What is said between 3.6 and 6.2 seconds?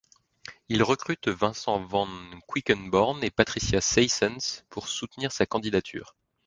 Ceysens pour soutenir sa candidature.